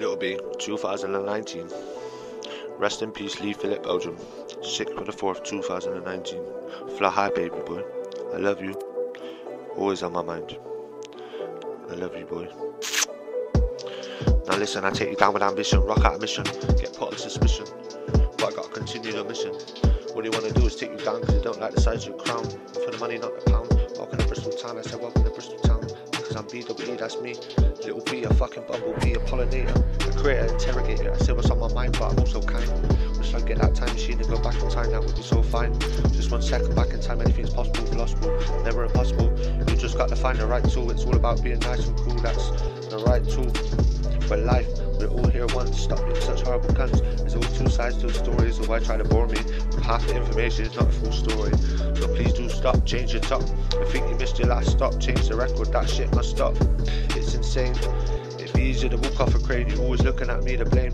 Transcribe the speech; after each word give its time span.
Little 0.00 0.16
B, 0.16 0.38
2019. 0.58 1.68
Rest 2.78 3.02
in 3.02 3.12
peace, 3.12 3.38
Lee 3.42 3.52
Philip 3.52 3.82
Belgium. 3.82 4.16
6th 4.16 4.96
of 4.96 5.04
the 5.04 5.12
4th, 5.12 5.44
2019. 5.44 6.42
Fly 6.96 7.10
high, 7.10 7.28
baby 7.28 7.58
boy. 7.66 7.84
I 8.32 8.38
love 8.38 8.62
you. 8.62 8.72
Always 9.76 10.02
on 10.02 10.14
my 10.14 10.22
mind. 10.22 10.56
I 11.90 11.92
love 11.96 12.16
you, 12.16 12.24
boy. 12.24 12.48
Now 14.48 14.56
listen, 14.56 14.86
I 14.86 14.90
take 14.90 15.10
you 15.10 15.16
down 15.16 15.34
with 15.34 15.42
ambition, 15.42 15.80
rock 15.80 16.02
out 16.02 16.16
a 16.16 16.18
mission, 16.18 16.44
get 16.44 16.94
put 16.94 17.12
on 17.12 17.18
suspicion. 17.18 17.66
But 18.38 18.54
I 18.54 18.56
gotta 18.56 18.70
continue 18.70 19.12
the 19.12 19.24
mission. 19.24 19.52
What 20.14 20.24
you 20.24 20.30
wanna 20.30 20.50
do 20.50 20.64
is 20.64 20.76
take 20.76 20.92
you 20.92 21.04
down 21.04 21.20
because 21.20 21.34
you 21.34 21.42
don't 21.42 21.60
like 21.60 21.74
the 21.74 21.80
size 21.82 22.06
of 22.06 22.14
your 22.14 22.16
crown. 22.16 22.44
For 22.72 22.90
the 22.90 22.96
money, 22.98 23.18
not 23.18 23.38
the 23.38 23.50
pound. 23.50 23.68
Welcome 23.98 24.18
to 24.18 24.26
Bristol 24.26 24.52
town, 24.52 24.78
I 24.78 24.80
said 24.80 24.98
welcome 24.98 25.24
to 25.24 25.30
Bristol 25.30 25.58
town. 25.58 25.79
I'm 26.40 26.46
BWE, 26.46 26.96
that's 26.96 27.20
me. 27.20 27.34
Little 27.84 28.00
B, 28.10 28.24
a 28.24 28.32
fucking 28.32 28.62
bumblebee, 28.66 29.12
a 29.12 29.18
pollinator, 29.18 29.76
a 30.08 30.18
creator, 30.18 30.46
interrogator. 30.46 31.12
I 31.12 31.18
said 31.18 31.36
what's 31.36 31.50
on 31.50 31.58
my 31.58 31.70
mind, 31.74 31.98
but 31.98 32.12
I'm 32.12 32.18
also 32.18 32.40
kind. 32.40 32.66
Wish 33.18 33.34
I'd 33.34 33.46
get 33.46 33.58
that 33.58 33.74
time 33.74 33.92
machine 33.92 34.18
and 34.18 34.26
go 34.26 34.40
back 34.40 34.54
in 34.54 34.70
time, 34.70 34.90
that 34.90 35.02
would 35.02 35.14
be 35.14 35.20
so 35.20 35.42
fine. 35.42 35.78
Just 36.14 36.30
one 36.30 36.40
second 36.40 36.74
back 36.74 36.94
in 36.94 37.00
time, 37.02 37.20
anything's 37.20 37.50
possible, 37.50 37.84
philosophical, 37.84 38.62
never 38.62 38.84
impossible. 38.84 39.38
You 39.68 39.76
just 39.76 39.98
got 39.98 40.08
to 40.08 40.16
find 40.16 40.38
the 40.38 40.46
right 40.46 40.64
tool, 40.66 40.90
it's 40.90 41.04
all 41.04 41.14
about 41.14 41.42
being 41.42 41.58
nice 41.58 41.86
and 41.86 41.96
cool, 41.98 42.14
that's 42.14 42.48
the 42.88 43.02
right 43.06 43.22
tool 43.28 43.52
for 44.26 44.38
life. 44.38 44.89
We're 45.00 45.08
all 45.08 45.28
here 45.28 45.46
once, 45.54 45.80
stop 45.80 46.04
being 46.04 46.20
such 46.20 46.42
horrible 46.42 46.74
cunts. 46.74 47.00
There's 47.16 47.34
always 47.34 47.56
two 47.56 47.70
sides 47.70 47.96
to 47.98 48.08
the 48.08 48.12
story, 48.12 48.52
so 48.52 48.64
why 48.64 48.80
try 48.80 48.98
to 48.98 49.04
bore 49.04 49.26
me? 49.26 49.38
With 49.72 49.80
Half 49.82 50.06
the 50.06 50.16
information 50.16 50.66
is 50.66 50.74
not 50.74 50.88
a 50.88 50.92
full 50.92 51.10
story. 51.10 51.52
So 51.96 52.06
please 52.14 52.34
do 52.34 52.50
stop, 52.50 52.84
change 52.84 53.14
your 53.14 53.22
top. 53.22 53.40
I 53.80 53.84
think 53.86 54.10
you 54.10 54.16
missed 54.16 54.38
your 54.38 54.48
last 54.48 54.72
stop, 54.72 55.00
change 55.00 55.26
the 55.26 55.36
record, 55.36 55.72
that 55.72 55.88
shit 55.88 56.14
must 56.14 56.28
stop. 56.28 56.54
It's 57.16 57.34
insane. 57.34 57.74
It'd 58.38 58.52
be 58.52 58.60
easier 58.60 58.90
to 58.90 58.98
walk 58.98 59.20
off 59.20 59.34
a 59.34 59.38
crane, 59.38 59.68
you're 59.70 59.80
always 59.80 60.02
looking 60.02 60.28
at 60.28 60.42
me 60.42 60.58
to 60.58 60.66
blame. 60.66 60.92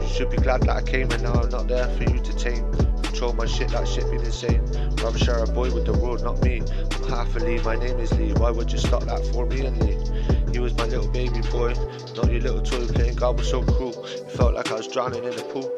You 0.00 0.08
should 0.08 0.30
be 0.30 0.38
glad 0.38 0.62
that 0.62 0.76
I 0.76 0.80
came 0.80 1.10
and 1.10 1.22
now 1.22 1.34
I'm 1.34 1.50
not 1.50 1.68
there 1.68 1.88
for 1.90 2.04
you 2.04 2.20
to 2.20 2.36
tame. 2.36 2.79
Control 3.20 3.36
my 3.36 3.44
shit, 3.44 3.68
that 3.72 3.86
shit 3.86 4.10
been 4.10 4.24
insane. 4.24 4.64
Rather 5.02 5.18
share 5.18 5.44
a 5.44 5.46
boy 5.46 5.70
with 5.70 5.84
the 5.84 5.92
world, 5.92 6.24
not 6.24 6.42
me. 6.42 6.62
I'm 6.62 7.08
half 7.10 7.36
a 7.36 7.38
Lee, 7.40 7.60
my 7.60 7.76
name 7.76 7.98
is 7.98 8.10
Lee. 8.14 8.32
Why 8.32 8.50
would 8.50 8.72
you 8.72 8.78
stop 8.78 9.02
that 9.02 9.22
for 9.26 9.44
me 9.44 9.66
and 9.66 9.76
Lee? 9.84 9.98
He 10.54 10.58
was 10.58 10.74
my 10.78 10.86
little 10.86 11.06
baby 11.06 11.42
boy, 11.52 11.74
not 12.16 12.32
your 12.32 12.40
little 12.40 12.62
toy 12.62 12.86
playing 12.86 13.16
God 13.16 13.36
was 13.36 13.50
so 13.50 13.62
cruel. 13.62 14.06
It 14.06 14.30
felt 14.30 14.54
like 14.54 14.72
I 14.72 14.76
was 14.76 14.88
drowning 14.88 15.24
in 15.24 15.38
a 15.38 15.42
pool. 15.52 15.70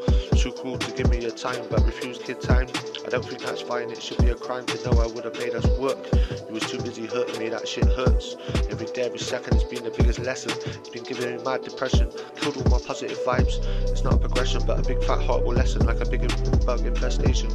Cruel 0.62 0.78
to 0.78 0.92
give 0.92 1.10
me 1.10 1.20
your 1.20 1.32
time, 1.32 1.60
but 1.70 1.84
refuse 1.84 2.18
kid 2.18 2.40
time. 2.40 2.68
I 3.04 3.08
don't 3.08 3.24
think 3.24 3.42
that's 3.42 3.60
fine, 3.60 3.90
it 3.90 4.00
should 4.00 4.18
be 4.18 4.30
a 4.30 4.36
crime 4.36 4.64
to 4.66 4.76
know 4.84 5.00
I 5.00 5.08
would 5.08 5.24
have 5.24 5.36
made 5.36 5.56
us 5.56 5.66
work. 5.76 5.98
You 6.46 6.54
was 6.54 6.62
too 6.70 6.80
busy 6.80 7.04
hurting 7.04 7.40
me, 7.40 7.48
that 7.48 7.66
shit 7.66 7.84
hurts. 7.84 8.36
Every 8.70 8.86
day, 8.86 9.02
every 9.02 9.18
second 9.18 9.54
has 9.54 9.64
been 9.64 9.82
the 9.82 9.90
biggest 9.90 10.20
lesson. 10.20 10.52
It's 10.64 10.88
been 10.88 11.02
giving 11.02 11.36
me 11.36 11.42
mad 11.42 11.64
depression, 11.64 12.12
killed 12.36 12.58
all 12.58 12.78
my 12.78 12.78
positive 12.86 13.18
vibes. 13.26 13.58
It's 13.90 14.04
not 14.04 14.14
a 14.14 14.18
progression, 14.18 14.62
but 14.64 14.78
a 14.78 14.82
big 14.82 15.02
fat 15.02 15.20
horrible 15.22 15.52
lesson, 15.52 15.84
like 15.84 16.00
a 16.00 16.06
big 16.06 16.22
bug 16.64 16.86
infestation. 16.86 17.50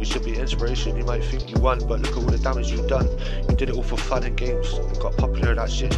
We 0.00 0.04
should 0.04 0.24
be 0.24 0.36
inspiration, 0.36 0.96
you 0.96 1.04
might 1.04 1.22
think 1.22 1.48
you 1.50 1.60
won, 1.60 1.78
but 1.86 2.00
look 2.00 2.10
at 2.10 2.16
all 2.16 2.22
the 2.22 2.38
damage 2.38 2.72
you've 2.72 2.88
done. 2.88 3.06
You 3.48 3.54
did 3.54 3.68
it 3.68 3.76
all 3.76 3.84
for 3.84 3.96
fun 3.96 4.24
and 4.24 4.36
games, 4.36 4.72
and 4.72 4.98
got 4.98 5.16
popular, 5.16 5.54
that 5.54 5.70
shit. 5.70 5.92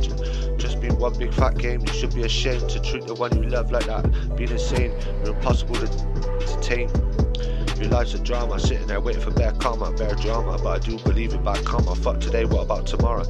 Just 0.59 0.83
being 0.83 0.99
one 0.99 1.15
big 1.19 1.33
fat 1.33 1.57
game, 1.57 1.81
you 1.81 1.93
should 1.95 2.15
be 2.15 2.25
ashamed 2.25 2.69
to 2.69 2.81
treat 2.81 3.07
the 3.07 3.15
one 3.15 3.35
you 3.37 3.49
love 3.49 3.73
like 3.73 3.87
that. 3.87 4.05
Being 4.37 4.51
insane, 4.51 4.93
you're 5.25 5.35
impossible 5.35 5.77
to, 5.77 5.87
tame. 6.61 6.91
Your 7.79 7.91
life's 7.91 8.15
a 8.15 8.19
drama, 8.19 8.61
sitting 8.61 8.87
there 8.87 9.01
waiting 9.01 9.23
for 9.23 9.31
bare 9.31 9.53
karma, 9.53 9.93
bare 9.93 10.15
drama. 10.15 10.59
But 10.63 10.69
I 10.69 10.79
do 10.79 10.99
believe 10.99 11.35
in 11.35 11.43
bad 11.43 11.65
karma. 11.65 11.95
Fuck 11.97 12.21
today, 12.21 12.45
what 12.45 12.63
about 12.63 12.87
tomorrow? 12.87 13.25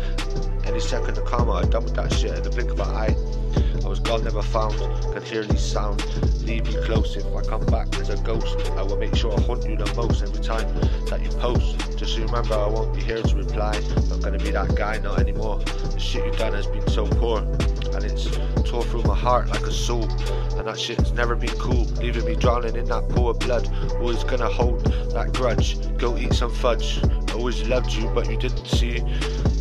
Any 0.65 0.81
second 0.81 1.17
of 1.17 1.25
karma, 1.25 1.53
I'm 1.53 1.71
done 1.71 1.85
with 1.85 1.95
that 1.95 2.13
shit 2.13 2.37
in 2.37 2.43
the 2.43 2.51
blink 2.51 2.71
of 2.71 2.81
an 2.81 2.89
eye. 2.89 3.42
I 3.85 3.89
was 3.89 4.01
gone, 4.01 4.25
never 4.25 4.43
found, 4.43 4.79
can 5.13 5.23
hear 5.23 5.45
these 5.45 5.61
sounds. 5.61 6.03
Leave 6.45 6.67
me 6.67 6.75
close 6.85 7.17
if 7.17 7.25
I 7.35 7.43
come 7.43 7.65
back 7.67 7.95
as 7.97 8.09
a 8.09 8.17
ghost. 8.19 8.57
I 8.73 8.83
will 8.83 8.97
make 8.97 9.15
sure 9.15 9.33
I 9.37 9.41
haunt 9.43 9.69
you 9.69 9.77
the 9.77 9.93
most 9.95 10.23
every 10.23 10.43
time 10.43 10.69
that 11.07 11.21
you 11.23 11.31
post. 11.39 11.97
Just 11.97 12.19
remember, 12.19 12.55
I 12.55 12.67
won't 12.67 12.95
be 12.95 13.01
here 13.01 13.23
to 13.23 13.37
reply. 13.37 13.81
Not 14.09 14.23
gonna 14.23 14.39
be 14.39 14.51
that 14.51 14.75
guy, 14.75 14.99
not 14.99 15.19
anymore. 15.19 15.59
The 15.59 15.99
shit 15.99 16.25
you 16.25 16.33
done 16.33 16.53
has 16.55 16.67
been 16.67 16.87
so 16.89 17.07
poor, 17.07 17.39
and 17.39 18.05
it's 18.05 18.29
tore 18.69 18.85
through 18.85 19.05
my 19.05 19.15
heart 19.15 19.49
like 19.49 19.63
a 19.63 19.73
soul. 19.73 20.09
And 20.57 20.67
that 20.67 20.79
shit 20.79 20.99
has 20.99 21.13
never 21.13 21.35
been 21.35 21.57
cool, 21.59 21.85
leaving 22.01 22.25
me 22.25 22.35
drowning 22.35 22.77
in 22.77 22.87
that 22.87 23.09
pool 23.09 23.31
of 23.31 23.39
blood. 23.39 23.69
Always 23.95 24.25
gonna 24.25 24.49
hold 24.49 24.85
that 25.13 25.33
grudge. 25.33 25.77
Go 25.99 26.17
eat 26.17 26.35
some 26.35 26.53
fudge. 26.53 27.01
I 27.05 27.33
always 27.35 27.67
loved 27.69 27.93
you, 27.93 28.09
but 28.15 28.31
you 28.31 28.37
didn't 28.37 28.67
see 28.67 28.99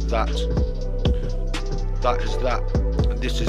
that. 0.07 0.29
That 2.01 2.19
is 2.21 2.35
that, 2.39 2.63
and 3.11 3.19
this 3.21 3.33
is 3.33 3.39